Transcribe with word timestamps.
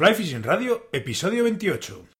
Fly 0.00 0.14
Fishing 0.14 0.42
Radio, 0.42 0.88
episodio 0.92 1.44
28. 1.44 2.19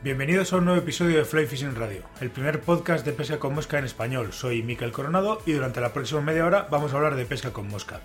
Bienvenidos 0.00 0.52
a 0.52 0.58
un 0.58 0.64
nuevo 0.64 0.80
episodio 0.80 1.16
de 1.16 1.24
Fly 1.24 1.46
Fishing 1.46 1.74
Radio, 1.74 2.02
el 2.20 2.30
primer 2.30 2.60
podcast 2.60 3.04
de 3.04 3.12
pesca 3.12 3.40
con 3.40 3.52
mosca 3.52 3.80
en 3.80 3.84
español. 3.84 4.32
Soy 4.32 4.62
Miquel 4.62 4.92
Coronado 4.92 5.42
y 5.44 5.54
durante 5.54 5.80
la 5.80 5.92
próxima 5.92 6.20
media 6.20 6.46
hora 6.46 6.68
vamos 6.70 6.92
a 6.92 6.96
hablar 6.96 7.16
de 7.16 7.26
pesca 7.26 7.52
con 7.52 7.66
mosca. 7.66 8.00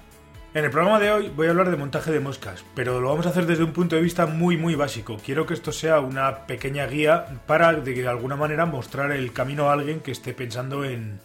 En 0.55 0.65
el 0.65 0.71
programa 0.71 0.99
de 0.99 1.11
hoy 1.11 1.31
voy 1.35 1.45
a 1.45 1.51
hablar 1.51 1.69
de 1.69 1.77
montaje 1.77 2.11
de 2.11 2.19
moscas, 2.19 2.65
pero 2.73 2.99
lo 2.99 3.09
vamos 3.09 3.27
a 3.27 3.29
hacer 3.29 3.45
desde 3.45 3.63
un 3.63 3.73
punto 3.73 3.95
de 3.95 4.01
vista 4.01 4.25
muy 4.25 4.57
muy 4.57 4.73
básico. 4.73 5.19
Quiero 5.23 5.45
que 5.45 5.53
esto 5.53 5.71
sea 5.71 5.99
una 5.99 6.47
pequeña 6.47 6.87
guía 6.87 7.27
para 7.45 7.71
de, 7.73 8.07
alguna 8.07 8.37
manera 8.37 8.65
mostrar 8.65 9.11
el 9.11 9.31
camino 9.31 9.69
a 9.69 9.73
alguien 9.73 9.99
que 9.99 10.11
esté 10.11 10.33
pensando 10.33 10.85
en, 10.85 11.19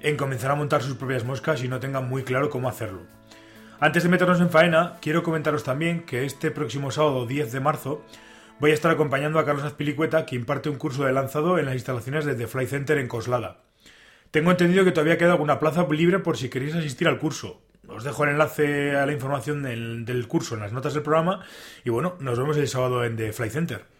en 0.00 0.16
comenzar 0.16 0.52
a 0.52 0.54
montar 0.54 0.84
sus 0.84 0.94
propias 0.94 1.24
moscas 1.24 1.60
y 1.64 1.68
no 1.68 1.80
tenga 1.80 2.00
muy 2.00 2.22
claro 2.22 2.50
cómo 2.50 2.68
hacerlo. 2.68 3.00
Antes 3.80 4.04
de 4.04 4.08
meternos 4.08 4.40
en 4.40 4.50
faena, 4.50 4.96
quiero 5.02 5.24
comentaros 5.24 5.64
también 5.64 6.04
que 6.04 6.24
este 6.24 6.52
próximo 6.52 6.92
sábado 6.92 7.26
10 7.26 7.50
de 7.50 7.58
marzo 7.58 8.04
voy 8.60 8.70
a 8.70 8.74
estar 8.74 8.90
acompañando 8.90 9.38
a 9.38 9.44
Carlos 9.44 9.64
Azpilicueta, 9.64 10.26
que 10.26 10.36
imparte 10.36 10.68
un 10.68 10.76
curso 10.76 11.04
de 11.04 11.12
lanzado 11.12 11.58
en 11.58 11.66
las 11.66 11.74
instalaciones 11.74 12.24
de 12.24 12.34
The 12.34 12.46
Fly 12.46 12.66
Center 12.66 12.98
en 12.98 13.08
Coslada. 13.08 13.62
Tengo 14.30 14.50
entendido 14.50 14.84
que 14.84 14.92
todavía 14.92 15.18
queda 15.18 15.32
alguna 15.32 15.58
plaza 15.58 15.86
libre 15.90 16.18
por 16.18 16.36
si 16.36 16.48
queréis 16.48 16.74
asistir 16.74 17.08
al 17.08 17.18
curso. 17.18 17.62
Os 17.86 18.02
dejo 18.02 18.24
el 18.24 18.30
enlace 18.30 18.96
a 18.96 19.06
la 19.06 19.12
información 19.12 19.62
del, 19.62 20.26
curso 20.26 20.54
en 20.54 20.62
las 20.62 20.72
notas 20.72 20.94
del 20.94 21.02
programa 21.02 21.44
y 21.84 21.90
bueno, 21.90 22.16
nos 22.18 22.38
vemos 22.38 22.56
el 22.56 22.66
sábado 22.66 23.04
en 23.04 23.16
The 23.16 23.32
Fly 23.32 23.50
Center. 23.50 23.93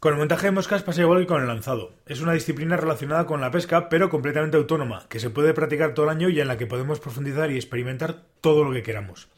Con 0.00 0.14
el 0.14 0.18
montaje 0.18 0.46
de 0.46 0.52
moscas 0.52 0.82
pasa 0.82 1.02
igual 1.02 1.20
que 1.20 1.26
con 1.26 1.42
el 1.42 1.46
lanzado. 1.46 1.92
Es 2.06 2.22
una 2.22 2.32
disciplina 2.32 2.78
relacionada 2.78 3.26
con 3.26 3.42
la 3.42 3.50
pesca, 3.50 3.90
pero 3.90 4.08
completamente 4.08 4.56
autónoma, 4.56 5.04
que 5.10 5.20
se 5.20 5.28
puede 5.28 5.52
practicar 5.52 5.92
todo 5.92 6.06
el 6.06 6.12
año 6.12 6.30
y 6.30 6.40
en 6.40 6.48
la 6.48 6.56
que 6.56 6.66
podemos 6.66 7.00
profundizar 7.00 7.50
y 7.50 7.56
experimentar 7.56 8.22
todo 8.40 8.64
lo 8.64 8.72
que 8.72 8.82
queramos. 8.82 9.28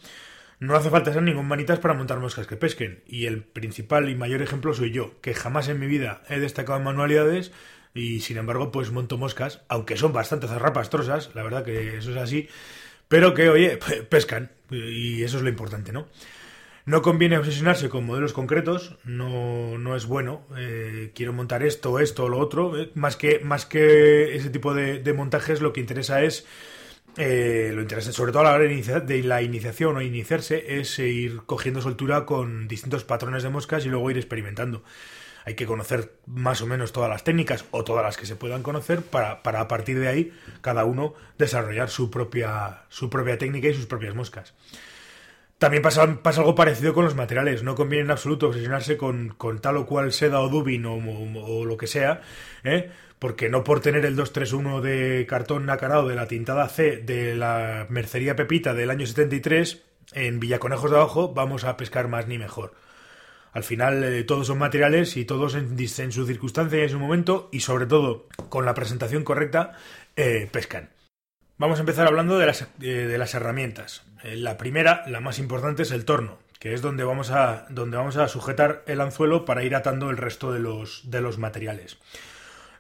No 0.61 0.77
hace 0.77 0.89
falta 0.89 1.13
ser 1.13 1.25
ningún 1.25 1.49
manitas 1.49 1.81
para 1.81 1.95
montar 1.95 2.21
moscas 2.21 2.47
que 2.47 2.57
pesquen, 2.57 3.03
y 3.09 3.27
el 3.27 3.43
principal 3.43 4.09
y 4.09 4.15
mayor 4.15 4.41
ejemplo 4.41 4.73
soy 4.73 4.93
yo, 4.93 5.21
que 5.21 5.35
jamás 5.35 5.67
en 5.67 5.81
mi 5.81 5.89
vida 5.89 6.23
he 6.29 6.39
destacado 6.39 6.79
en 6.79 6.85
manualidades 6.85 7.51
y 7.93 8.21
sin 8.21 8.37
embargo 8.37 8.71
pues 8.71 8.93
monto 8.93 9.19
moscas, 9.19 9.63
aunque 9.67 9.97
son 9.97 10.13
bastante 10.13 10.47
zarrapastrosas, 10.47 11.35
la 11.35 11.43
verdad 11.43 11.65
que 11.65 11.97
eso 11.97 12.13
es 12.13 12.17
así, 12.19 12.49
pero 13.09 13.35
que 13.35 13.49
oye, 13.49 13.81
pescan, 14.09 14.53
y 14.71 15.25
eso 15.25 15.39
es 15.39 15.43
lo 15.43 15.49
importante, 15.49 15.91
¿no? 15.91 16.07
No 16.85 17.01
conviene 17.01 17.39
obsesionarse 17.39 17.89
con 17.89 18.05
modelos 18.05 18.33
concretos, 18.33 18.97
no, 19.05 19.79
no 19.79 19.95
es 19.95 20.07
bueno. 20.07 20.43
Eh, 20.57 21.13
quiero 21.15 21.33
montar 21.33 21.63
esto, 21.63 22.01
esto 22.01 22.25
o 22.25 22.29
lo 22.29 22.39
otro. 22.39 22.77
Eh, 22.77 22.91
más, 22.95 23.17
que, 23.17 23.39
más 23.39 23.67
que 23.67 24.35
ese 24.35 24.51
tipo 24.51 24.75
de, 24.75 25.13
montajes, 25.13 25.61
lo 25.61 25.73
que 25.73 25.81
interesa 25.81 26.23
es. 26.23 26.45
Eh, 27.19 27.71
lo 27.75 27.83
interesa, 27.83 28.11
sobre 28.11 28.33
todo 28.33 28.41
a 28.41 28.45
la 28.47 28.55
hora 28.55 28.65
de 28.65 29.23
la 29.23 29.43
iniciación 29.43 29.97
o 29.97 30.03
iniciarse, 30.03 30.81
es 30.81 30.99
ir 30.99 31.43
cogiendo 31.47 31.83
soltura 31.83 32.25
con 32.25 32.67
distintos 32.69 33.05
patrones 33.05 33.43
de 33.43 33.51
moscas 33.51 33.85
y 33.85 33.89
luego 33.89 34.11
ir 34.11 34.17
experimentando. 34.17 34.83
Hay 35.45 35.55
que 35.55 35.67
conocer 35.67 36.15
más 36.27 36.63
o 36.63 36.67
menos 36.67 36.93
todas 36.93 37.11
las 37.11 37.23
técnicas 37.23 37.65
o 37.71 37.85
todas 37.85 38.03
las 38.03 38.17
que 38.17 38.27
se 38.27 38.35
puedan 38.37 38.63
conocer 38.63 39.03
para, 39.03 39.43
para 39.43 39.61
a 39.61 39.69
partir 39.69 39.99
de 39.99 40.09
ahí 40.09 40.33
cada 40.63 40.85
uno 40.85 41.15
desarrollar 41.37 41.91
su 41.91 42.11
propia, 42.11 42.85
su 42.89 43.11
propia 43.11 43.39
técnica 43.39 43.69
y 43.69 43.75
sus 43.75 43.87
propias 43.87 44.15
moscas. 44.15 44.55
También 45.63 45.81
pasa, 45.81 46.03
algo 46.03 46.57
parecido 46.57 46.93
con 46.93 47.05
los 47.05 47.15
materiales. 47.15 47.63
No 47.63 47.77
conviene 47.77 48.07
en 48.07 48.11
absoluto 48.11 48.49
obsesionarse 48.49 48.97
con, 48.97 49.37
tal 49.61 49.77
o 49.77 49.87
cual 49.87 50.13
seda 50.13 50.41
o 50.41 50.49
dubin 50.49 50.85
o, 50.87 51.65
lo 51.65 51.77
que 51.77 51.87
sea, 51.87 52.21
¿eh? 52.65 52.91
porque 53.21 53.49
no 53.49 53.63
por 53.63 53.79
tener 53.79 54.05
el 54.05 54.17
231 54.17 54.81
de 54.81 55.25
cartón 55.29 55.65
nacarado 55.65 56.09
de 56.09 56.17
la 56.17 56.27
tintada 56.27 56.69
C 56.69 56.97
de 56.97 57.37
la 57.37 57.87
mercería 57.91 58.35
Pepita 58.35 58.75
del 58.75 58.91
año 58.91 59.07
73 59.07 59.85
en 60.15 60.41
Villaconejos 60.41 60.91
de 60.91 60.97
Abajo 60.97 61.33
vamos 61.33 61.63
a 61.63 61.77
pescar 61.77 62.09
más 62.09 62.27
ni 62.27 62.39
mejor. 62.39 62.75
Al 63.53 63.63
final 63.63 64.03
eh, 64.03 64.25
todos 64.25 64.49
son 64.49 64.59
materiales 64.59 65.17
y 65.17 65.25
todos 65.25 65.55
en, 65.55 66.11
su 66.11 66.27
circunstancia 66.27 66.81
y 66.81 66.83
en 66.83 66.91
su 66.91 66.99
momento 66.99 67.49
y 67.53 67.61
sobre 67.61 67.87
todo 67.87 68.27
con 68.49 68.65
la 68.65 68.75
presentación 68.75 69.23
correcta 69.23 69.79
eh, 70.17 70.49
pescan. 70.51 70.91
Vamos 71.59 71.79
a 71.79 71.83
empezar 71.83 72.07
hablando 72.07 72.39
de 72.39 72.47
las, 72.47 72.67
las 72.79 73.35
herramientas. 73.35 74.05
Eh, 74.25 74.37
la 74.37 74.57
primera, 74.57 75.05
la 75.07 75.21
más 75.21 75.39
importante, 75.39 75.83
es 75.83 75.91
el 75.91 76.05
torno, 76.05 76.39
que 76.59 76.75
es 76.75 76.83
donde 76.83 77.05
vamos 77.05 77.31
a, 77.31 77.67
donde 77.69 77.97
vamos 77.97 78.17
a 78.17 78.29
sujetar 78.29 78.83
el 78.87 79.01
anzuelo 79.01 79.45
para 79.45 79.63
ir 79.63 79.75
atando 79.75 80.11
el 80.11 80.17
resto 80.17 80.53
de 80.53 80.59
los, 80.59 81.11
de 81.11 81.21
los 81.21 81.39
materiales. 81.39 81.99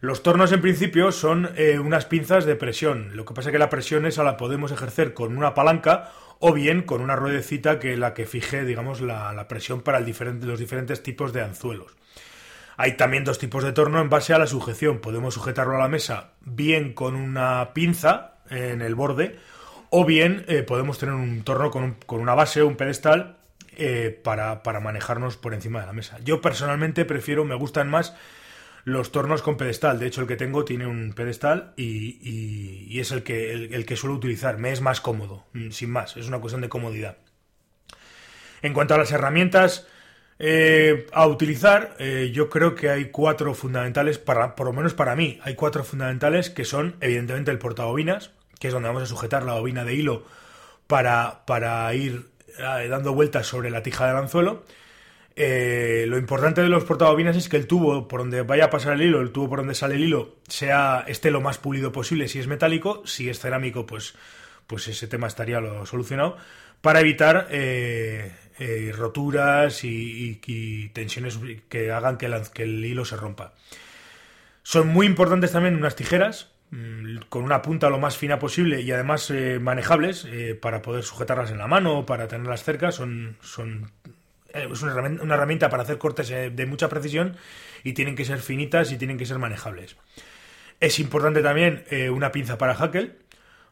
Los 0.00 0.24
tornos 0.24 0.50
en 0.50 0.60
principio 0.60 1.12
son 1.12 1.50
eh, 1.54 1.78
unas 1.78 2.06
pinzas 2.06 2.44
de 2.44 2.56
presión. 2.56 3.16
Lo 3.16 3.24
que 3.24 3.34
pasa 3.34 3.50
es 3.50 3.52
que 3.52 3.58
la 3.60 3.70
presión 3.70 4.04
esa 4.04 4.24
la 4.24 4.36
podemos 4.36 4.72
ejercer 4.72 5.14
con 5.14 5.36
una 5.36 5.54
palanca 5.54 6.10
o 6.40 6.52
bien 6.52 6.82
con 6.82 7.02
una 7.02 7.14
ruedecita 7.14 7.78
que 7.78 7.96
la 7.96 8.12
que 8.12 8.26
fije, 8.26 8.64
digamos, 8.64 9.00
la, 9.00 9.46
presión 9.46 9.80
para 9.80 10.00
los 10.00 10.58
diferentes 10.58 11.04
tipos 11.04 11.32
de 11.32 11.42
anzuelos. 11.42 11.94
Hay 12.76 12.96
también 12.96 13.22
dos 13.22 13.38
tipos 13.38 13.62
de 13.62 13.70
torno 13.70 14.00
en 14.00 14.10
base 14.10 14.34
a 14.34 14.38
la 14.38 14.48
sujeción. 14.48 14.98
Podemos 14.98 15.34
sujetarlo 15.34 15.76
a 15.76 15.78
la 15.78 15.86
mesa 15.88 16.32
bien 16.40 16.94
con 16.94 17.14
una 17.14 17.72
pinza 17.72 18.31
en 18.50 18.82
el 18.82 18.94
borde 18.94 19.38
o 19.94 20.06
bien 20.06 20.46
eh, 20.48 20.62
podemos 20.62 20.98
tener 20.98 21.14
un 21.14 21.42
torno 21.44 21.70
con, 21.70 21.96
una 22.08 22.34
base 22.34 22.62
o 22.62 22.66
un 22.66 22.76
pedestal 22.76 23.36
eh, 23.76 24.18
para, 24.24 24.62
manejarnos 24.80 25.36
por 25.36 25.52
encima 25.52 25.80
de 25.80 25.86
la 25.86 25.92
mesa. 25.92 26.18
Yo 26.24 26.40
personalmente 26.40 27.04
prefiero, 27.04 27.44
me 27.44 27.54
gustan 27.54 27.90
más 27.90 28.16
los 28.84 29.12
tornos 29.12 29.42
con 29.42 29.58
pedestal. 29.58 29.98
De 29.98 30.06
hecho, 30.06 30.22
el 30.22 30.26
que 30.26 30.36
tengo 30.36 30.64
tiene 30.64 30.86
un 30.86 31.12
pedestal 31.12 31.74
y, 31.76 32.98
es 32.98 33.12
el 33.12 33.22
que, 33.22 33.52
el, 33.52 33.84
que 33.84 33.96
suelo 33.96 34.16
utilizar. 34.16 34.56
Me 34.56 34.72
es 34.72 34.80
más 34.80 35.02
cómodo, 35.02 35.44
mm, 35.52 35.70
sin 35.72 35.90
más. 35.90 36.16
Es 36.16 36.26
una 36.26 36.38
cuestión 36.38 36.62
de 36.62 36.70
comodidad. 36.70 37.18
En 38.62 38.72
cuanto 38.72 38.94
a 38.94 38.98
las 38.98 39.12
herramientas 39.12 39.86
eh, 40.42 41.06
a 41.12 41.26
utilizar, 41.26 41.96
yo 42.32 42.50
creo 42.50 42.74
que 42.74 42.90
hay 42.90 43.06
cuatro 43.06 43.54
fundamentales, 43.54 44.18
para, 44.18 44.56
por 44.56 44.66
lo 44.66 44.72
menos 44.72 44.92
para 44.92 45.16
mí, 45.16 45.38
hay 45.42 45.54
cuatro 45.54 45.84
fundamentales 45.84 46.50
que 46.50 46.64
son, 46.64 46.96
evidentemente, 47.00 47.50
el 47.50 47.58
portabobinas, 47.58 48.32
que 48.58 48.68
es 48.68 48.74
donde 48.74 48.88
vamos 48.88 49.04
a 49.04 49.06
sujetar 49.06 49.42
la 49.44 49.54
bobina 49.54 49.84
de 49.84 49.94
hilo 49.94 50.24
para, 50.86 51.44
para 51.46 51.92
ir 51.94 52.28
eh, 52.58 52.88
dando 52.88 53.14
vueltas 53.14 53.46
sobre 53.46 53.70
la 53.70 53.82
tija 53.82 54.06
del 54.06 54.16
anzuelo. 54.16 54.64
Eh, 55.34 56.04
lo 56.06 56.18
importante 56.18 56.60
de 56.60 56.68
los 56.68 56.84
portabobinas 56.84 57.36
es 57.36 57.48
que 57.48 57.56
el 57.56 57.66
tubo 57.66 58.06
por 58.06 58.20
donde 58.20 58.42
vaya 58.42 58.66
a 58.66 58.70
pasar 58.70 58.92
el 58.92 59.02
hilo, 59.02 59.20
el 59.22 59.32
tubo 59.32 59.48
por 59.48 59.58
donde 59.60 59.74
sale 59.74 59.94
el 59.94 60.02
hilo, 60.02 60.36
sea 60.46 61.04
esté 61.08 61.30
lo 61.30 61.40
más 61.40 61.56
pulido 61.56 61.90
posible 61.90 62.28
si 62.28 62.38
es 62.38 62.46
metálico, 62.46 63.02
si 63.06 63.30
es 63.30 63.40
cerámico, 63.40 63.86
pues, 63.86 64.14
pues 64.66 64.86
ese 64.88 65.06
tema 65.06 65.28
estaría 65.28 65.60
lo 65.60 65.86
solucionado, 65.86 66.36
para 66.82 67.00
evitar 67.00 67.48
eh, 67.50 68.32
roturas 68.94 69.82
y, 69.84 70.90
tensiones 70.92 71.40
que 71.70 71.90
hagan 71.90 72.18
que 72.18 72.62
el 72.62 72.84
hilo 72.84 73.06
se 73.06 73.16
rompa. 73.16 73.54
Son 74.62 74.88
muy 74.88 75.06
importantes 75.06 75.52
también 75.52 75.74
unas 75.74 75.96
tijeras, 75.96 76.52
Mm, 76.72 77.18
con 77.28 77.44
una 77.44 77.60
punta 77.60 77.90
lo 77.90 77.98
más 77.98 78.16
fina 78.16 78.38
posible 78.38 78.80
y 78.80 78.90
además 78.92 79.30
eh, 79.30 79.58
manejables 79.60 80.24
eh, 80.24 80.54
para 80.54 80.80
poder 80.80 81.04
sujetarlas 81.04 81.50
en 81.50 81.58
la 81.58 81.66
mano 81.66 81.98
o 81.98 82.06
para 82.06 82.28
tenerlas 82.28 82.64
cerca. 82.64 82.90
Son, 82.92 83.36
son 83.42 83.92
eh, 84.54 84.68
es 84.72 84.82
una 84.82 84.92
herramienta, 85.34 85.68
para 85.68 85.82
hacer 85.82 85.98
cortes 85.98 86.28
de 86.28 86.66
mucha 86.66 86.88
precisión 86.88 87.36
y 87.84 87.92
tienen 87.92 88.16
que 88.16 88.24
ser 88.24 88.38
finitas 88.38 88.90
y 88.90 88.96
tienen 88.96 89.18
que 89.18 89.26
ser 89.26 89.38
manejables. 89.38 89.96
Es 90.80 90.98
importante 90.98 91.42
también 91.42 91.84
una 92.10 92.32
pinza 92.32 92.58
para 92.58 92.74
hackle. 92.74 93.16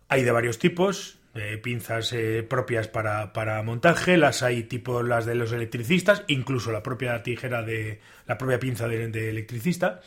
Hay 0.09 0.23
de 0.23 0.31
varios 0.31 0.59
tipos, 0.59 1.19
pinzas 1.63 2.15
propias 2.49 2.89
para, 2.89 3.63
montaje, 3.63 4.17
las 4.17 4.43
hay 4.43 4.65
tipo 4.65 5.03
las 5.03 5.27
de 5.27 5.35
los 5.35 5.53
electricistas, 5.53 6.25
incluso 6.27 6.73
la 6.73 6.83
propia 6.83 7.23
tijera 7.23 7.63
de 7.63 8.01
la 8.27 8.37
propia 8.37 8.59
pinza 8.59 8.89
de 8.89 9.29
electricista 9.31 10.01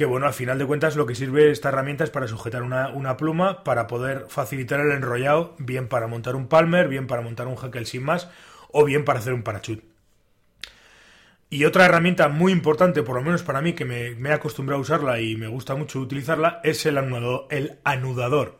que 0.00 0.06
bueno, 0.06 0.26
al 0.26 0.32
final 0.32 0.58
de 0.58 0.64
cuentas 0.64 0.96
lo 0.96 1.04
que 1.04 1.14
sirve 1.14 1.50
esta 1.50 1.68
herramienta 1.68 2.04
es 2.04 2.10
para 2.10 2.26
sujetar 2.26 2.62
una, 2.62 3.16
pluma, 3.18 3.64
para 3.64 3.86
poder 3.86 4.24
facilitar 4.30 4.80
el 4.80 4.92
enrollado, 4.92 5.54
bien 5.58 5.88
para 5.88 6.06
montar 6.06 6.36
un 6.36 6.48
palmer, 6.48 6.88
bien 6.88 7.06
para 7.06 7.20
montar 7.20 7.46
un 7.48 7.56
hackle 7.56 7.84
sin 7.84 8.04
más, 8.04 8.30
o 8.70 8.86
bien 8.86 9.04
para 9.04 9.18
hacer 9.18 9.34
un 9.34 9.42
parachute. 9.42 9.84
Y 11.50 11.66
otra 11.66 11.84
herramienta 11.84 12.28
muy 12.28 12.50
importante, 12.50 13.02
por 13.02 13.16
lo 13.16 13.22
menos 13.22 13.42
para 13.42 13.60
mí, 13.60 13.74
que 13.74 13.84
me, 13.84 14.12
he 14.12 14.32
acostumbrado 14.32 14.78
a 14.78 14.82
usarla 14.82 15.20
y 15.20 15.36
me 15.36 15.48
gusta 15.48 15.74
mucho 15.74 16.00
utilizarla, 16.00 16.62
es 16.64 16.86
el, 16.86 16.96
el 17.50 17.78
anudador. 17.84 18.59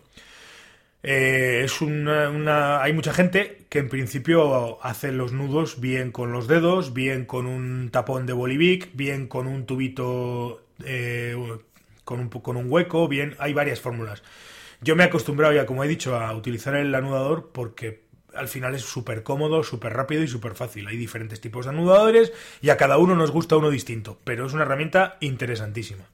Eh, 1.03 1.63
es 1.65 1.81
una, 1.81 2.83
hay 2.83 2.93
mucha 2.93 3.15
gente 3.15 3.65
que 3.71 3.79
en 3.79 3.89
principio 3.89 4.85
hace 4.85 5.13
los 5.13 5.33
nudos 5.33 5.81
bien 5.81 6.13
con 6.13 6.33
los 6.33 6.47
dedos, 6.47 6.93
bien 6.93 7.25
con 7.25 7.47
un 7.47 7.91
tapón 7.91 8.27
de 8.27 8.35
bolivic, 8.35 8.91
bien 8.95 9.27
con 9.27 9.47
un 9.47 9.65
tubito 9.65 10.63
eh, 10.85 11.35
con, 12.05 12.21
un, 12.21 12.29
con 12.29 12.57
un 12.57 12.71
hueco, 12.71 13.09
bien, 13.09 13.35
hay 13.39 13.55
varias 13.55 13.81
fórmulas. 13.81 14.23
Yo 14.83 14.97
me 14.97 15.05
he 15.05 15.07
acostumbrado 15.07 15.55
ya, 15.55 15.67
como 15.67 15.85
he 15.85 15.89
dicho, 15.89 16.17
a 16.17 16.35
utilizar 16.35 16.75
el 16.75 16.95
anudador 16.95 17.51
porque 17.53 18.03
al 18.35 18.49
final 18.49 18.75
es 18.75 18.83
súper 18.83 19.23
cómodo, 19.23 19.63
súper 19.63 19.93
rápido 19.93 20.23
y 20.23 20.29
súper 20.29 20.55
fácil. 20.55 20.87
Hay 20.87 20.97
diferentes 20.97 21.41
tipos 21.41 21.67
de 21.67 21.71
anudadores 21.71 22.33
y 22.61 22.71
a 22.71 22.77
cada 22.77 22.99
uno 22.99 23.15
nos 23.15 23.31
gusta 23.31 23.57
uno 23.57 23.71
distinto, 23.71 24.19
pero 24.25 24.47
es 24.47 24.53
una 24.53 24.63
herramienta 24.63 25.17
interesantísima. 25.21 26.05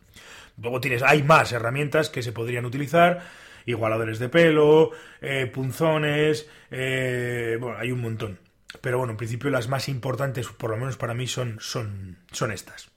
Luego 0.61 0.81
tienes, 0.81 1.03
hay 1.03 1.23
más 1.23 1.53
herramientas 1.53 2.09
que 2.09 2.23
se 2.23 2.33
podrían 2.33 2.65
utilizar 2.65 3.23
igualadores 3.67 4.19
de 4.19 4.29
pelo, 4.29 4.93
eh, 5.21 5.47
punzones, 5.47 6.49
eh, 6.71 7.59
bueno, 7.61 7.77
hay 7.79 7.93
un 7.93 8.01
montón. 8.01 8.39
Pero 8.81 8.99
bueno, 8.99 9.13
en 9.13 9.17
principio 9.17 9.51
las 9.51 9.69
más 9.69 9.89
importantes, 9.89 10.47
por 10.49 10.71
lo 10.71 10.77
menos 10.77 10.97
para 10.97 11.15
mí, 11.15 11.27
son, 11.27 11.59
son, 11.61 12.19
son 12.33 12.53
estas. 12.53 12.91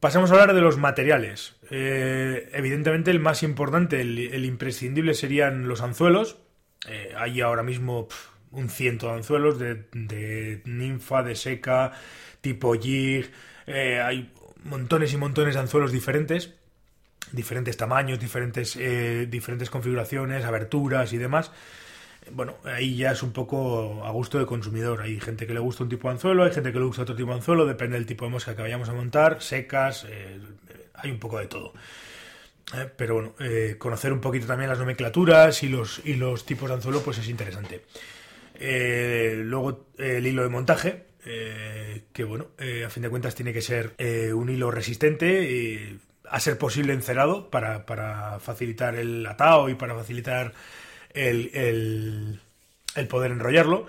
Pasamos 0.00 0.30
a 0.30 0.34
hablar 0.34 0.54
de 0.54 0.62
los 0.62 0.78
materiales. 0.78 1.56
Eh, 1.70 2.50
evidentemente 2.52 3.10
el 3.10 3.20
más 3.20 3.42
importante, 3.42 4.00
el, 4.00 4.44
imprescindible 4.44 5.14
serían 5.14 5.68
los 5.68 5.82
anzuelos. 5.82 6.38
hay 7.16 7.40
ahora 7.42 7.62
mismo 7.62 8.08
un 8.50 8.70
ciento 8.70 9.08
de 9.08 9.12
anzuelos 9.12 9.58
de, 9.58 9.86
de, 9.92 10.62
ninfa, 10.64 11.22
de 11.22 11.36
seca, 11.36 11.92
tipo 12.40 12.74
jig. 12.74 13.30
hay 13.66 14.32
montones 14.64 15.12
y 15.12 15.18
montones 15.18 15.54
de 15.54 15.60
anzuelos 15.60 15.92
diferentes 15.92 16.54
diferentes 17.32 17.76
tamaños, 17.76 18.18
diferentes, 18.18 18.76
eh, 18.76 19.26
diferentes 19.28 19.70
configuraciones, 19.70 20.44
aberturas 20.44 21.12
y 21.12 21.18
demás. 21.18 21.50
Bueno, 22.32 22.56
ahí 22.64 22.96
ya 22.96 23.12
es 23.12 23.22
un 23.22 23.32
poco 23.32 24.04
a 24.04 24.10
gusto 24.10 24.38
del 24.38 24.46
consumidor. 24.46 25.00
Hay 25.02 25.18
gente 25.20 25.46
que 25.46 25.54
le 25.54 25.60
gusta 25.60 25.84
un 25.84 25.90
tipo 25.90 26.08
de 26.08 26.14
anzuelo, 26.14 26.44
hay 26.44 26.52
gente 26.52 26.72
que 26.72 26.78
le 26.78 26.84
gusta 26.84 27.02
otro 27.02 27.16
tipo 27.16 27.30
de 27.30 27.36
anzuelo, 27.36 27.66
depende 27.66 27.96
del 27.96 28.06
tipo 28.06 28.24
de 28.24 28.30
mosca 28.30 28.54
que 28.54 28.62
vayamos 28.62 28.88
a 28.88 28.92
montar, 28.92 29.42
secas, 29.42 30.06
eh, 30.08 30.38
hay 30.94 31.10
un 31.10 31.18
poco 31.18 31.38
de 31.38 31.46
todo. 31.46 31.72
Eh, 32.74 32.88
pero 32.96 33.14
bueno, 33.14 33.34
conocer 33.78 34.12
un 34.12 34.20
poquito 34.20 34.46
también 34.46 34.70
las 34.70 34.78
nomenclaturas 34.78 35.62
y 35.62 35.68
los, 35.68 36.02
y 36.04 36.14
los 36.14 36.44
tipos 36.46 36.68
de 36.68 36.76
anzuelo, 36.76 37.02
pues 37.02 37.18
es 37.18 37.28
interesante. 37.28 37.82
luego 38.60 39.86
el 39.98 40.26
hilo 40.26 40.42
de 40.42 40.48
montaje, 40.48 41.06
que 41.24 42.24
bueno, 42.24 42.48
a 42.86 42.90
fin 42.90 43.02
de 43.02 43.08
cuentas 43.08 43.34
tiene 43.34 43.52
que 43.52 43.62
ser 43.62 43.94
un 44.34 44.50
hilo 44.50 44.70
resistente 44.70 45.98
a 46.30 46.40
ser 46.40 46.58
posible 46.58 46.92
encerado 46.92 47.50
para, 47.50 47.84
para 47.86 48.38
facilitar 48.38 48.94
el 48.94 49.26
atao 49.26 49.68
y 49.68 49.74
para 49.74 49.94
facilitar 49.94 50.52
el, 51.12 52.40
el, 52.94 53.08
poder 53.08 53.32
enrollarlo. 53.32 53.86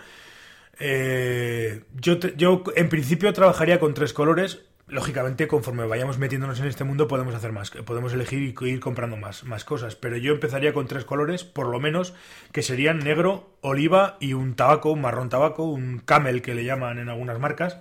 Eh, 0.80 1.84
yo, 1.94 2.20
yo 2.20 2.64
en 2.76 2.90
principio 2.90 3.32
trabajaría 3.34 3.80
con 3.80 3.94
tres 3.94 4.14
colores. 4.14 4.62
Lógicamente, 4.88 5.48
conforme 5.48 5.86
vayamos 5.86 6.18
metiéndonos 6.18 6.60
en 6.60 6.66
este 6.66 6.84
mundo, 6.84 7.08
podemos 7.08 7.34
hacer 7.36 7.54
más, 7.54 7.70
podemos 7.70 8.12
elegir 8.12 8.42
y 8.60 8.66
ir 8.68 8.80
comprando 8.80 9.16
más, 9.16 9.44
más 9.44 9.64
cosas. 9.64 9.96
Pero 9.96 10.18
yo 10.18 10.34
empezaría 10.34 10.74
con 10.74 10.88
tres 10.88 11.06
colores, 11.06 11.44
por 11.44 11.68
lo 11.68 11.80
menos, 11.80 12.14
que 12.52 12.64
serían 12.64 13.00
negro, 13.00 13.52
oliva 13.62 14.18
y 14.20 14.34
un 14.34 14.56
tabaco, 14.56 14.92
un 14.92 15.02
marrón 15.02 15.30
tabaco, 15.30 15.64
un 15.64 16.00
camel 16.00 16.42
que 16.42 16.56
le 16.56 16.66
llaman 16.66 16.98
en 16.98 17.08
algunas 17.08 17.40
marcas. 17.40 17.78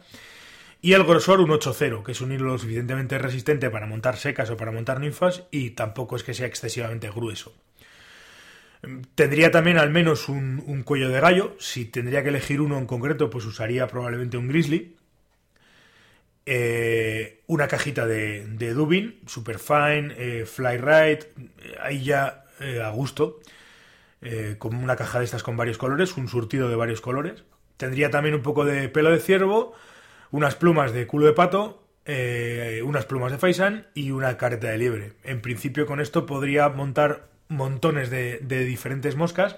Y 0.82 0.94
el 0.94 1.05
grosor 1.05 1.41
un 1.41 1.50
8.0, 1.50 2.03
que 2.03 2.12
es 2.12 2.21
un 2.23 2.32
hilo 2.32 2.47
lo 2.47 2.59
suficientemente 2.59 3.19
resistente 3.19 3.69
para 3.69 3.87
montar 3.87 4.17
secas 4.17 4.49
o 4.50 4.56
para 4.56 4.73
montar 4.73 4.99
ninfas 4.99 5.43
y 5.50 5.71
tampoco 5.71 6.17
es 6.17 6.25
que 6.25 6.32
sea 6.32 6.47
excesivamente 6.47 7.11
grueso. 7.11 7.55
Tendría 9.15 9.50
también 9.50 9.77
al 9.77 9.91
menos 9.91 10.31
un, 10.31 10.82
cuello 10.87 11.11
de 11.11 11.21
gallo. 11.21 11.55
Si 11.59 11.85
tendría 11.85 12.23
que 12.23 12.31
elegir 12.31 12.62
uno 12.62 12.79
en 12.79 12.87
concreto, 12.87 13.29
pues 13.29 13.44
usaría 13.44 13.87
probablemente 13.88 14.38
un 14.38 14.49
grizzly. 14.49 14.97
Eh, 16.47 17.43
una 17.47 17.69
cajita 17.69 18.06
de, 18.06 18.47
de 18.47 18.73
Dubin, 18.73 19.21
Superfine, 19.26 20.15
eh, 20.17 20.47
Fly 20.47 20.81
ahí 21.83 22.03
ya 22.03 22.47
eh, 22.59 22.81
a 22.81 22.88
gusto. 22.88 23.41
con 24.59 24.75
una 24.75 24.97
caja 24.97 25.19
de 25.19 25.26
estas 25.26 25.43
con 25.43 25.59
varios 25.59 25.76
colores, 25.76 26.17
un 26.17 26.29
surtido 26.29 26.71
de 26.71 26.76
varios 26.76 27.03
colores. 27.03 27.44
Tendría 27.76 28.11
también 28.11 28.35
un 28.35 28.43
poco 28.43 28.65
de 28.65 28.88
pelo 28.88 29.11
de 29.11 29.19
ciervo 29.19 29.75
unas 30.31 30.55
plumas 30.55 30.93
de 30.93 31.06
culo 31.06 31.27
de 31.27 31.32
pato, 31.32 31.82
eh, 32.05 32.82
unas 32.85 33.06
plumas 33.06 33.32
de 33.32 33.38
faisán 33.38 33.87
y 33.94 34.11
una 34.11 34.37
careta 34.37 34.69
de 34.69 34.79
liebre. 34.79 35.12
En 35.25 35.41
principio 35.41 35.87
con 35.87 36.00
esto 36.00 36.27
podría 36.27 36.69
montar 36.69 37.29
montones 37.49 38.11
de, 38.11 38.38
diferentes 38.41 39.17
moscas. 39.17 39.56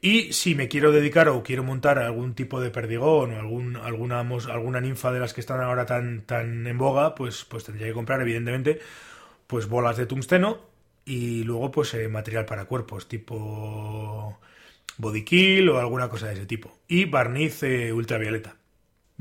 Y 0.00 0.34
si 0.34 0.54
me 0.54 0.68
quiero 0.68 0.92
dedicar 0.92 1.28
o 1.28 1.42
quiero 1.42 1.64
montar 1.64 1.98
algún 1.98 2.34
tipo 2.34 2.60
de 2.60 2.70
perdigón 2.70 3.32
o 3.32 3.40
algún, 3.40 3.76
alguna, 3.76 4.20
alguna 4.20 4.80
ninfa 4.80 5.12
de 5.12 5.20
las 5.20 5.32
que 5.32 5.40
están 5.40 5.62
ahora 5.62 5.86
tan, 5.86 6.22
tan 6.22 6.66
en 6.66 6.76
boga, 6.76 7.14
pues, 7.14 7.44
pues 7.46 7.64
tendría 7.64 7.86
que 7.86 7.94
comprar, 7.94 8.20
evidentemente, 8.20 8.80
pues 9.46 9.66
bolas 9.66 9.96
de 9.96 10.04
tungsteno 10.04 10.60
y 11.04 11.42
luego 11.44 11.70
pues 11.70 11.94
eh, 11.94 12.08
material 12.08 12.44
para 12.44 12.64
cuerpos, 12.66 13.08
tipo 13.08 14.38
body 14.96 15.24
kill 15.24 15.68
o 15.70 15.78
alguna 15.78 16.08
cosa 16.08 16.28
de 16.28 16.34
ese 16.34 16.46
tipo. 16.46 16.78
Y 16.88 17.06
barniz 17.06 17.62
eh, 17.62 17.92
ultravioleta. 17.92 18.56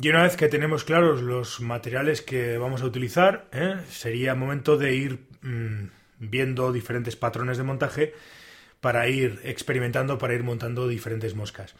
Y 0.01 0.09
una 0.09 0.23
vez 0.23 0.35
que 0.37 0.47
tenemos 0.47 0.83
claros 0.83 1.21
los 1.21 1.61
materiales 1.61 2.21
que 2.23 2.57
vamos 2.57 2.81
a 2.81 2.85
utilizar, 2.85 3.45
¿eh? 3.51 3.75
sería 3.89 4.33
momento 4.33 4.75
de 4.75 4.95
ir 4.95 5.19
mm, 5.43 5.89
viendo 6.17 6.71
diferentes 6.71 7.15
patrones 7.15 7.57
de 7.57 7.63
montaje 7.63 8.13
para 8.81 9.07
ir 9.07 9.39
experimentando, 9.43 10.17
para 10.17 10.33
ir 10.33 10.43
montando 10.43 10.87
diferentes 10.87 11.35
moscas. 11.35 11.75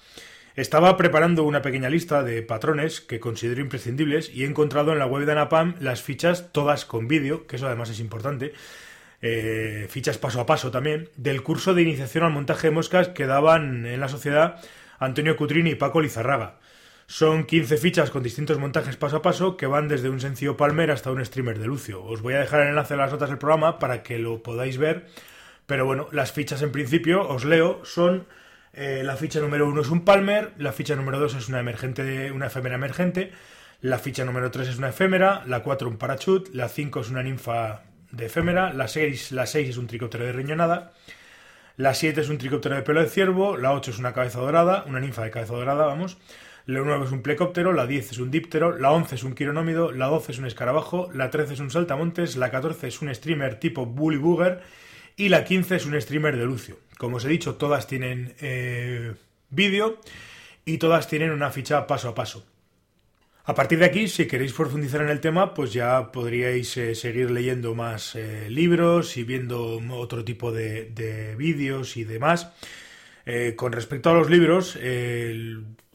Estaba 0.56 0.96
preparando 0.96 1.44
una 1.44 1.64
pequeña 1.64 1.90
lista 1.90 2.22
de 2.22 2.44
patrones 2.44 3.02
que 3.02 3.20
considero 3.20 3.62
imprescindibles 3.62 4.30
y 4.30 4.44
he 4.44 4.48
encontrado 4.48 4.94
en 4.94 5.00
la 5.00 5.08
web 5.08 5.26
de 5.26 5.32
Anapam 5.32 5.76
las 5.80 6.04
fichas 6.04 6.52
todas 6.52 6.86
con 6.86 7.08
vídeo, 7.08 7.48
que 7.48 7.56
eso 7.56 7.66
además 7.66 7.90
es 7.90 8.00
importante, 8.00 8.54
eh, 9.24 9.88
fichas 9.90 10.20
paso 10.20 10.40
a 10.40 10.46
paso 10.46 10.70
también, 10.70 11.10
del 11.18 11.42
curso 11.42 11.74
de 11.74 11.82
iniciación 11.82 12.24
al 12.24 12.32
montaje 12.32 12.68
de 12.68 12.72
moscas 12.72 13.08
que 13.08 13.26
daban 13.26 13.88
en 13.88 14.00
la 14.00 14.08
sociedad 14.08 14.62
Antonio 15.00 15.36
Cutrini 15.36 15.72
y 15.72 15.76
Paco 15.76 16.00
Lizarraga. 16.00 16.60
Son 17.06 17.46
15 17.46 17.78
fichas 17.78 18.10
con 18.10 18.24
distintos 18.24 18.60
montajes 18.60 18.98
paso 18.98 19.18
a 19.18 19.22
paso 19.22 19.58
que 19.58 19.68
van 19.68 19.88
desde 19.88 20.10
un 20.10 20.20
sencillo 20.20 20.58
palmer 20.58 20.92
hasta 20.92 21.12
un 21.12 21.24
streamer 21.24 21.60
de 21.60 21.68
Lucio. 21.68 22.04
Os 22.04 22.22
voy 22.22 22.34
a 22.34 22.40
dejar 22.40 22.62
el 22.62 22.70
enlace 22.70 22.94
en 22.94 23.02
las 23.02 23.12
notas 23.12 23.30
del 23.30 23.38
programa 23.38 23.78
para 23.78 24.04
que 24.04 24.20
lo 24.20 24.42
podáis 24.42 24.78
ver. 24.78 25.08
Pero 25.66 25.86
bueno, 25.86 26.08
las 26.12 26.32
fichas 26.32 26.62
en 26.62 26.72
principio, 26.72 27.28
os 27.28 27.46
leo, 27.46 27.84
son 27.86 28.28
eh, 28.74 29.04
la 29.04 29.16
ficha 29.16 29.40
número 29.40 29.68
1 29.68 29.82
es 29.82 29.90
un 29.90 30.04
palmer, 30.04 30.52
la 30.58 30.72
ficha 30.72 30.96
número 30.96 31.20
2 31.20 31.36
es 31.36 31.48
una 31.48 31.60
emergente, 31.60 32.32
una 32.32 32.48
efémera 32.48 32.76
emergente, 32.76 33.32
la 33.82 34.00
ficha 34.00 34.26
número 34.26 34.50
3 34.50 34.70
es 34.70 34.78
una 34.80 34.90
efémera, 34.90 35.44
la 35.46 35.62
4 35.62 35.88
un 35.88 35.98
parachut, 35.98 36.50
la 36.56 36.70
5 36.70 37.02
es 37.02 37.10
una 37.10 37.22
ninfa 37.22 37.84
de 38.12 38.26
efémera, 38.26 38.74
la 38.74 38.88
6, 38.88 39.32
la 39.32 39.46
6 39.46 39.70
es 39.70 39.78
un 39.78 39.86
tricóptero 39.86 40.26
de 40.26 40.32
riñonada, 40.32 40.92
la 41.78 41.94
7 41.94 42.22
es 42.22 42.30
un 42.30 42.40
tricóptero 42.40 42.76
de 42.76 42.82
pelo 42.82 43.02
de 43.02 43.10
ciervo, 43.10 43.58
la 43.58 43.74
8 43.74 43.92
es 43.92 44.00
una 44.00 44.14
cabeza 44.14 44.40
dorada, 44.40 44.86
una 44.88 45.00
ninfa 45.00 45.24
de 45.24 45.30
cabeza 45.30 45.54
dorada, 45.54 45.86
vamos, 45.86 46.18
la 46.66 46.80
9 46.80 47.06
es 47.06 47.12
un 47.12 47.22
plecóptero, 47.22 47.74
la 47.74 47.86
10 47.86 48.12
es 48.14 48.18
un 48.20 48.32
díptero, 48.32 48.78
la 48.78 48.92
11 48.92 49.16
es 49.16 49.24
un 49.24 49.36
quironómido, 49.36 49.92
la 49.92 50.08
12 50.08 50.32
es 50.32 50.40
un 50.40 50.46
escarabajo, 50.46 51.10
la 51.14 51.30
13 51.30 51.56
es 51.56 51.60
un 51.60 51.70
saltamontes, 51.70 52.38
la 52.38 52.52
14 52.52 52.88
es 52.88 53.02
un 53.02 53.14
streamer 53.14 53.60
tipo 53.60 53.86
Bully 53.86 54.18
Booger 54.18 54.62
y 55.18 55.28
la 55.28 55.44
15 55.44 55.76
es 55.76 55.86
un 55.86 56.00
streamer 56.00 56.38
de 56.38 56.46
Lucio. 56.46 56.80
Como 56.98 57.18
os 57.18 57.26
he 57.26 57.30
dicho, 57.30 57.56
todas 57.56 57.86
tienen 57.86 58.36
eh, 58.40 59.14
vídeo 59.50 60.00
y 60.64 60.78
todas 60.78 61.08
tienen 61.10 61.32
una 61.32 61.52
ficha 61.52 61.86
paso 61.86 62.10
a 62.10 62.16
paso. 62.16 62.46
A 63.46 63.54
partir 63.56 63.80
de 63.80 63.86
aquí, 63.86 64.08
si 64.08 64.26
queréis 64.26 64.54
profundizar 64.54 65.02
en 65.02 65.10
el 65.10 65.20
tema, 65.20 65.54
pues 65.54 65.74
ya 65.74 66.14
podríais 66.14 66.78
eh, 66.78 66.96
seguir 66.96 67.30
leyendo 67.30 67.76
más 67.76 68.16
eh, 68.16 68.50
libros 68.50 69.18
y 69.18 69.26
viendo 69.26 69.82
otro 69.92 70.24
tipo 70.24 70.54
de, 70.54 71.36
vídeos 71.38 71.98
y 71.98 72.06
demás. 72.06 72.54
con 73.58 73.74
respecto 73.74 74.10
a 74.10 74.14
los 74.14 74.30
libros, 74.30 74.78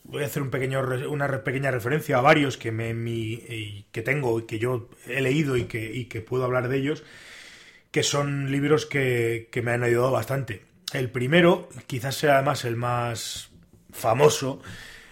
voy 0.09 0.23
a 0.23 0.27
hacer 0.27 0.43
un 0.43 0.50
pequeño, 0.50 0.81
una 1.09 1.45
pequeña 1.45 1.71
referencia 1.71 2.19
a 2.19 2.23
varios 2.23 2.57
que, 2.57 2.73
me, 2.73 2.95
mi, 2.95 3.87
que 3.93 4.03
tengo 4.03 4.41
y 4.41 4.47
que 4.47 4.59
yo 4.59 4.88
he 5.07 5.21
leído 5.21 5.57
y 5.57 5.65
que, 5.65 6.09
que 6.09 6.21
puedo 6.21 6.45
hablar 6.45 6.69
de 6.69 6.79
ellos, 6.79 7.05
que 7.91 8.03
son 8.03 8.50
libros 8.50 8.87
que, 8.87 9.49
que 9.53 9.62
me 9.62 9.73
han 9.73 9.83
ayudado 9.83 10.11
bastante. 10.11 10.62
El 10.93 11.11
primero, 11.11 11.69
quizás 11.87 12.17
sea 12.17 12.37
además 12.37 12.65
el 12.65 12.77
más 12.77 13.50
famoso, 13.93 14.62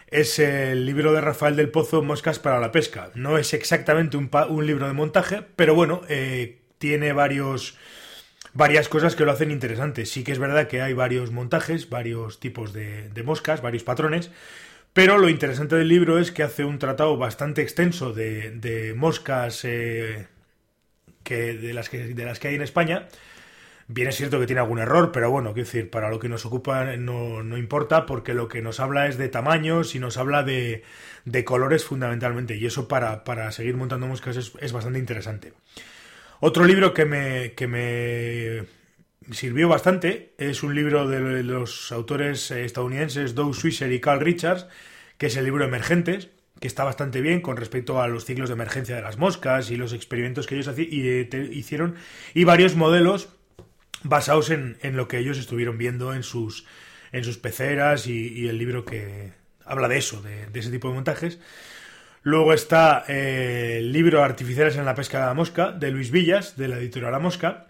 es 0.09 0.39
el 0.39 0.87
libro 0.87 1.13
de 1.13 1.21
Rafael 1.21 1.57
del 1.57 1.69
Pozo, 1.69 2.03
Moscas 2.03 2.39
para 2.39 2.61
la 2.61 2.73
Pesca. 2.73 3.11
No 3.15 3.37
es 3.37 3.53
exactamente 3.53 4.17
un, 4.17 4.31
un 4.49 4.67
libro 4.67 4.87
de 4.87 4.95
montaje, 4.95 5.43
pero 5.57 5.75
bueno, 5.75 6.03
eh, 6.09 6.61
tiene 6.79 7.13
varios 7.13 7.77
varias 8.55 8.89
cosas 8.89 9.15
que 9.15 9.27
lo 9.27 9.33
hacen 9.33 9.51
interesante. 9.51 10.07
Sí 10.07 10.25
que 10.25 10.33
es 10.33 10.39
verdad 10.39 10.69
que 10.69 10.81
hay 10.81 10.95
varios 10.95 11.31
montajes, 11.31 11.91
varios 11.91 12.41
tipos 12.41 12.73
de, 12.73 13.11
de 13.11 13.23
moscas, 13.23 13.61
varios 13.61 13.85
patrones, 13.85 14.31
pero 14.97 15.19
lo 15.19 15.29
interesante 15.29 15.77
del 15.77 15.89
libro 15.89 16.19
es 16.19 16.33
que 16.33 16.43
hace 16.43 16.65
un 16.65 16.79
tratado 16.79 17.19
bastante 17.19 17.61
extenso 17.61 18.15
de, 18.15 18.95
moscas 18.97 19.63
eh, 19.67 20.27
que, 21.23 21.53
de, 21.53 21.75
las 21.75 21.91
que, 21.91 22.15
de 22.15 22.25
las 22.25 22.39
que 22.39 22.49
hay 22.49 22.55
en 22.55 22.63
España, 22.63 23.07
Bien 23.89 24.09
es 24.09 24.17
cierto 24.17 24.41
que 24.41 24.47
tiene 24.47 24.61
algún 24.61 24.79
error, 24.79 25.13
pero 25.13 25.31
bueno, 25.31 25.53
quiero 25.53 25.67
decir, 25.67 25.91
para 25.91 26.09
lo 26.09 26.19
que 26.19 26.31
nos 26.31 26.47
ocupa 26.47 26.97
no, 26.97 27.43
no 27.43 27.59
importa 27.59 28.07
porque 28.07 28.33
lo 28.33 28.49
que 28.49 28.63
nos 28.63 28.81
habla 28.81 29.07
es 29.07 29.19
de 29.19 29.29
tamaños 29.29 29.95
y 29.95 29.99
nos 30.01 30.17
habla 30.17 30.43
de, 30.43 30.83
de 31.27 31.45
colores 31.45 31.85
fundamentalmente 31.85 32.57
y 32.57 32.65
eso 32.65 32.89
para, 32.89 33.23
para 33.23 33.53
seguir 33.53 33.77
montando 33.77 34.07
moscas 34.07 34.39
es, 34.39 34.55
es, 34.61 34.73
bastante 34.73 34.99
interesante. 34.99 35.53
Otro 36.41 36.65
libro 36.65 36.95
que 36.95 37.05
me, 37.05 37.53
que 37.53 37.67
me 37.69 38.76
sirvió 39.33 39.69
bastante 39.69 40.33
es 40.39 40.63
un 40.63 40.75
libro 40.75 41.09
de 41.09 41.43
los 41.43 41.93
autores 41.93 42.51
estadounidenses 42.51 43.35
Doug 43.35 43.55
Swisher 43.55 43.93
y 43.93 44.01
Carl 44.01 44.21
Richards, 44.21 44.67
que 45.19 45.27
es 45.27 45.37
el 45.37 45.45
libro 45.45 45.65
Emergentes, 45.65 46.29
que 46.61 46.69
está 46.69 46.85
bastante 46.85 47.21
bien 47.21 47.41
con 47.41 47.57
respecto 47.57 48.01
a 48.01 48.09
los 48.09 48.25
ciclos 48.25 48.49
de 48.49 48.55
emergencia 48.55 48.97
de 48.97 49.03
las 49.03 49.19
moscas 49.19 49.71
y 49.71 49.77
los 49.77 49.93
experimentos 49.93 50.47
que 50.47 50.57
ellos 50.57 50.73
eh, 50.77 51.51
hicieron 51.53 51.97
y 52.35 52.45
varios 52.45 52.77
modelos 52.77 53.29
basados 54.03 54.51
en, 54.51 54.79
en, 54.83 54.97
lo 54.97 55.09
que 55.09 55.19
ellos 55.19 55.39
estuvieron 55.39 55.79
viendo 55.79 56.15
en 56.15 56.23
sus, 56.23 56.67
en 57.13 57.25
sus 57.25 57.39
peceras 57.39 58.07
y, 58.07 58.49
el 58.49 58.59
libro 58.59 58.85
que 58.85 59.33
habla 59.65 59.89
de 59.89 59.99
eso, 59.99 60.23
de, 60.23 60.47
de 60.47 60.61
ese 60.61 60.71
tipo 60.71 60.89
de 60.89 60.95
montajes. 60.95 61.39
Luego 62.23 62.53
está 62.53 63.05
eh, 63.09 63.77
el 63.79 63.93
libro 63.93 64.25
Artificiales 64.25 64.77
en 64.77 64.85
la 64.85 64.95
pesca 64.95 65.21
de 65.21 65.27
la 65.27 65.35
mosca, 65.35 65.73
de 65.73 65.91
Luis 65.91 66.11
Villas, 66.11 66.57
de 66.57 66.69
la 66.69 66.79
editorial 66.79 67.13
La 67.13 67.19
Mosca. 67.19 67.67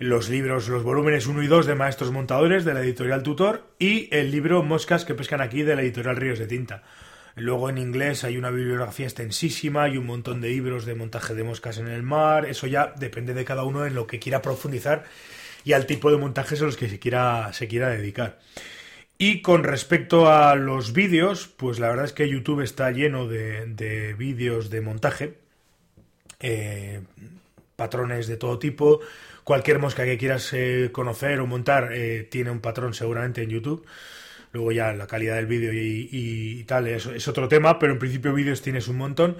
Los 0.00 0.30
libros, 0.30 0.66
los 0.68 0.82
volúmenes 0.82 1.26
1 1.26 1.42
y 1.42 1.46
2 1.46 1.66
de 1.66 1.74
Maestros 1.74 2.10
Montadores, 2.10 2.64
de 2.64 2.72
la 2.72 2.80
editorial 2.80 3.22
Tutor. 3.22 3.66
Y 3.78 4.08
el 4.16 4.30
libro 4.30 4.62
Moscas 4.62 5.04
que 5.04 5.14
pescan 5.14 5.42
aquí, 5.42 5.62
de 5.62 5.76
la 5.76 5.82
editorial 5.82 6.16
Ríos 6.16 6.38
de 6.38 6.46
Tinta. 6.46 6.82
Luego 7.36 7.68
en 7.68 7.76
inglés 7.76 8.24
hay 8.24 8.38
una 8.38 8.48
bibliografía 8.48 9.04
extensísima 9.04 9.90
y 9.90 9.98
un 9.98 10.06
montón 10.06 10.40
de 10.40 10.48
libros 10.48 10.86
de 10.86 10.94
montaje 10.94 11.34
de 11.34 11.44
moscas 11.44 11.76
en 11.76 11.86
el 11.86 12.02
mar. 12.02 12.46
Eso 12.46 12.66
ya 12.66 12.94
depende 12.96 13.34
de 13.34 13.44
cada 13.44 13.62
uno 13.64 13.84
en 13.84 13.94
lo 13.94 14.06
que 14.06 14.18
quiera 14.18 14.40
profundizar 14.40 15.04
y 15.64 15.74
al 15.74 15.84
tipo 15.84 16.10
de 16.10 16.16
montajes 16.16 16.62
a 16.62 16.64
los 16.64 16.78
que 16.78 16.88
se 16.88 16.98
quiera, 16.98 17.52
se 17.52 17.68
quiera 17.68 17.90
dedicar. 17.90 18.38
Y 19.18 19.42
con 19.42 19.64
respecto 19.64 20.32
a 20.32 20.56
los 20.56 20.94
vídeos, 20.94 21.46
pues 21.58 21.78
la 21.78 21.90
verdad 21.90 22.06
es 22.06 22.14
que 22.14 22.26
YouTube 22.26 22.62
está 22.62 22.90
lleno 22.90 23.28
de, 23.28 23.66
de 23.66 24.14
vídeos 24.14 24.70
de 24.70 24.80
montaje, 24.80 25.34
eh, 26.38 27.02
patrones 27.80 28.26
de 28.26 28.36
todo 28.36 28.58
tipo, 28.58 29.00
cualquier 29.42 29.78
mosca 29.78 30.04
que 30.04 30.18
quieras 30.18 30.52
eh, 30.52 30.90
conocer 30.92 31.40
o 31.40 31.46
montar 31.46 31.94
eh, 31.94 32.28
tiene 32.30 32.50
un 32.50 32.60
patrón 32.60 32.92
seguramente 32.92 33.42
en 33.42 33.48
YouTube. 33.48 33.86
Luego 34.52 34.70
ya 34.70 34.92
la 34.92 35.06
calidad 35.06 35.36
del 35.36 35.46
vídeo 35.46 35.72
y, 35.72 36.62
tal 36.64 36.88
es, 36.88 37.06
es, 37.06 37.26
otro 37.26 37.48
tema, 37.48 37.78
pero 37.78 37.94
en 37.94 37.98
principio 37.98 38.34
vídeos 38.34 38.60
tienes 38.60 38.86
un 38.88 38.98
montón. 38.98 39.38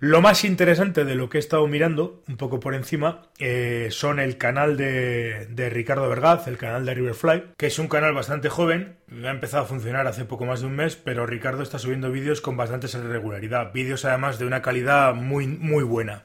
Lo 0.00 0.22
más 0.22 0.44
interesante 0.44 1.04
de 1.04 1.14
lo 1.16 1.28
que 1.28 1.36
he 1.36 1.40
estado 1.40 1.66
mirando, 1.66 2.22
un 2.28 2.38
poco 2.38 2.60
por 2.60 2.74
encima, 2.74 3.28
eh, 3.38 3.88
son 3.90 4.20
el 4.20 4.38
canal 4.38 4.78
de, 4.78 5.48
de, 5.50 5.68
Ricardo 5.68 6.08
Vergaz, 6.08 6.48
el 6.48 6.56
canal 6.56 6.86
de 6.86 6.94
Riverfly, 6.94 7.44
que 7.58 7.66
es 7.66 7.78
un 7.78 7.88
canal 7.88 8.14
bastante 8.14 8.48
joven, 8.48 8.96
ha 9.22 9.30
empezado 9.30 9.64
a 9.64 9.66
funcionar 9.66 10.06
hace 10.06 10.24
poco 10.24 10.46
más 10.46 10.60
de 10.60 10.66
un 10.66 10.76
mes, 10.76 10.96
pero 10.96 11.26
Ricardo 11.26 11.62
está 11.62 11.78
subiendo 11.78 12.10
vídeos 12.10 12.40
con 12.40 12.56
bastante 12.56 12.88
regularidad, 12.88 13.72
vídeos 13.72 14.06
además 14.06 14.38
de 14.38 14.46
una 14.46 14.62
calidad 14.62 15.14
muy, 15.14 15.46
muy 15.46 15.84
buena. 15.84 16.24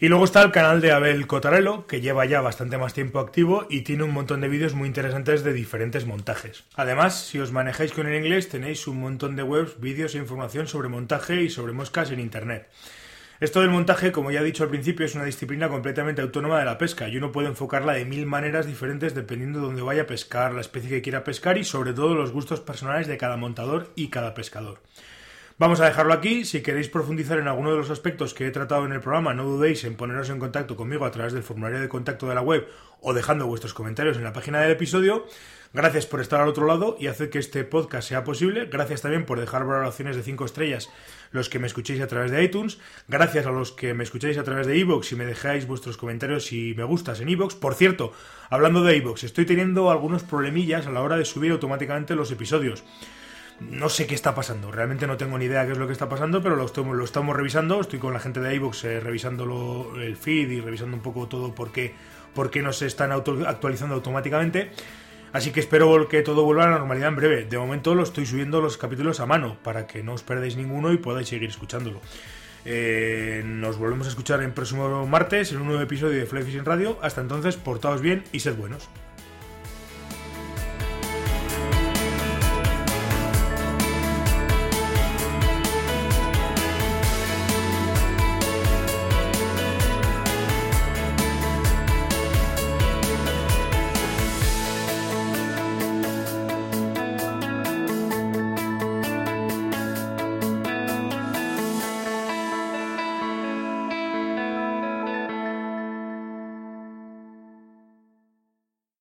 Y 0.00 0.06
luego 0.06 0.26
está 0.26 0.42
el 0.42 0.52
canal 0.52 0.80
de 0.80 0.92
Abel 0.92 1.26
Cotarello, 1.26 1.88
que 1.88 2.00
lleva 2.00 2.24
ya 2.24 2.40
bastante 2.40 2.78
más 2.78 2.94
tiempo 2.94 3.18
activo 3.18 3.66
y 3.68 3.80
tiene 3.80 4.04
un 4.04 4.12
montón 4.12 4.40
de 4.40 4.46
vídeos 4.46 4.74
muy 4.74 4.86
interesantes 4.86 5.42
de 5.42 5.52
diferentes 5.52 6.06
montajes. 6.06 6.62
Además, 6.76 7.26
si 7.26 7.40
os 7.40 7.50
manejáis 7.50 7.90
con 7.90 8.06
el 8.06 8.14
inglés, 8.14 8.48
tenéis 8.48 8.86
un 8.86 9.00
montón 9.00 9.34
de 9.34 9.42
webs, 9.42 9.80
vídeos 9.80 10.14
e 10.14 10.18
información 10.18 10.68
sobre 10.68 10.88
montaje 10.88 11.42
y 11.42 11.50
sobre 11.50 11.72
moscas 11.72 12.12
en 12.12 12.20
Internet. 12.20 12.68
Esto 13.40 13.60
del 13.60 13.70
montaje, 13.70 14.12
como 14.12 14.30
ya 14.30 14.40
he 14.40 14.44
dicho 14.44 14.62
al 14.62 14.70
principio, 14.70 15.04
es 15.04 15.16
una 15.16 15.24
disciplina 15.24 15.68
completamente 15.68 16.22
autónoma 16.22 16.60
de 16.60 16.64
la 16.64 16.78
pesca 16.78 17.08
y 17.08 17.16
uno 17.16 17.32
puede 17.32 17.48
enfocarla 17.48 17.94
de 17.94 18.04
mil 18.04 18.24
maneras 18.24 18.68
diferentes 18.68 19.16
dependiendo 19.16 19.58
de 19.58 19.66
dónde 19.66 19.82
vaya 19.82 20.02
a 20.02 20.06
pescar, 20.06 20.54
la 20.54 20.60
especie 20.60 20.90
que 20.90 21.02
quiera 21.02 21.24
pescar 21.24 21.58
y 21.58 21.64
sobre 21.64 21.92
todo 21.92 22.14
los 22.14 22.30
gustos 22.30 22.60
personales 22.60 23.08
de 23.08 23.18
cada 23.18 23.36
montador 23.36 23.90
y 23.96 24.10
cada 24.10 24.32
pescador. 24.34 24.80
Vamos 25.58 25.80
a 25.80 25.86
dejarlo 25.86 26.12
aquí. 26.12 26.44
Si 26.44 26.62
queréis 26.62 26.88
profundizar 26.88 27.36
en 27.40 27.48
alguno 27.48 27.72
de 27.72 27.78
los 27.78 27.90
aspectos 27.90 28.32
que 28.32 28.46
he 28.46 28.50
tratado 28.52 28.86
en 28.86 28.92
el 28.92 29.00
programa, 29.00 29.34
no 29.34 29.42
dudéis 29.42 29.82
en 29.82 29.96
poneros 29.96 30.30
en 30.30 30.38
contacto 30.38 30.76
conmigo 30.76 31.04
a 31.04 31.10
través 31.10 31.32
del 31.32 31.42
formulario 31.42 31.80
de 31.80 31.88
contacto 31.88 32.28
de 32.28 32.36
la 32.36 32.42
web 32.42 32.68
o 33.00 33.12
dejando 33.12 33.48
vuestros 33.48 33.74
comentarios 33.74 34.16
en 34.16 34.22
la 34.22 34.32
página 34.32 34.60
del 34.60 34.70
episodio. 34.70 35.26
Gracias 35.72 36.06
por 36.06 36.20
estar 36.20 36.40
al 36.40 36.48
otro 36.48 36.64
lado 36.64 36.96
y 37.00 37.08
hacer 37.08 37.28
que 37.28 37.40
este 37.40 37.64
podcast 37.64 38.08
sea 38.08 38.22
posible. 38.22 38.66
Gracias 38.66 39.02
también 39.02 39.26
por 39.26 39.40
dejar 39.40 39.64
valoraciones 39.64 40.14
de 40.14 40.22
5 40.22 40.44
estrellas 40.44 40.90
los 41.32 41.48
que 41.48 41.58
me 41.58 41.66
escuchéis 41.66 42.02
a 42.02 42.06
través 42.06 42.30
de 42.30 42.44
iTunes. 42.44 42.78
Gracias 43.08 43.44
a 43.44 43.50
los 43.50 43.72
que 43.72 43.94
me 43.94 44.04
escucháis 44.04 44.38
a 44.38 44.44
través 44.44 44.68
de 44.68 44.78
iVoox 44.78 45.10
y 45.10 45.16
me 45.16 45.26
dejáis 45.26 45.66
vuestros 45.66 45.96
comentarios 45.96 46.52
y 46.52 46.72
me 46.76 46.84
gustas 46.84 47.20
en 47.20 47.30
iVoox. 47.30 47.56
Por 47.56 47.74
cierto, 47.74 48.12
hablando 48.48 48.84
de 48.84 48.96
iVoox, 48.98 49.24
estoy 49.24 49.44
teniendo 49.44 49.90
algunos 49.90 50.22
problemillas 50.22 50.86
a 50.86 50.92
la 50.92 51.02
hora 51.02 51.16
de 51.16 51.24
subir 51.24 51.50
automáticamente 51.50 52.14
los 52.14 52.30
episodios. 52.30 52.84
No 53.60 53.88
sé 53.88 54.06
qué 54.06 54.14
está 54.14 54.34
pasando, 54.36 54.70
realmente 54.70 55.06
no 55.08 55.16
tengo 55.16 55.36
ni 55.36 55.46
idea 55.46 55.66
qué 55.66 55.72
es 55.72 55.78
lo 55.78 55.86
que 55.86 55.92
está 55.92 56.08
pasando, 56.08 56.40
pero 56.42 56.54
lo 56.54 56.64
estamos, 56.64 57.36
revisando. 57.36 57.80
Estoy 57.80 57.98
con 57.98 58.12
la 58.12 58.20
gente 58.20 58.40
de 58.40 58.54
iVoox 58.54 58.84
eh, 58.84 59.00
revisando 59.00 59.94
el 60.00 60.16
feed 60.16 60.50
y 60.50 60.60
revisando 60.60 60.96
un 60.96 61.02
poco 61.02 61.26
todo 61.26 61.54
por 61.54 61.72
qué, 61.72 61.94
no 62.62 62.72
se 62.72 62.86
están 62.86 63.10
actualizando 63.10 63.96
automáticamente. 63.96 64.70
Así 65.32 65.50
que 65.50 65.60
espero 65.60 66.08
que 66.08 66.22
todo 66.22 66.44
vuelva 66.44 66.64
a 66.64 66.70
la 66.70 66.78
normalidad 66.78 67.08
en 67.08 67.16
breve. 67.16 67.44
De 67.44 67.58
momento 67.58 67.94
lo 67.94 68.02
estoy 68.04 68.26
subiendo 68.26 68.60
los 68.60 68.78
capítulos 68.78 69.20
a 69.20 69.26
mano 69.26 69.58
para 69.62 69.86
que 69.86 70.02
no 70.02 70.14
os 70.14 70.22
perdáis 70.22 70.56
ninguno 70.56 70.92
y 70.92 70.98
podáis 70.98 71.28
seguir 71.28 71.48
escuchándolo. 71.48 72.00
Eh, 72.64 73.42
nos 73.44 73.76
volvemos 73.76 74.06
a 74.06 74.10
escuchar 74.10 74.42
en 74.42 74.52
próximo 74.52 75.06
martes 75.06 75.52
en 75.52 75.58
un 75.58 75.66
nuevo 75.66 75.82
episodio 75.82 76.18
de 76.18 76.26
Fly 76.26 76.42
Fishing 76.44 76.64
Radio. 76.64 76.98
Hasta 77.02 77.20
entonces, 77.20 77.56
portaos 77.56 78.00
bien 78.00 78.24
y 78.32 78.40
sed 78.40 78.54
buenos. 78.56 78.88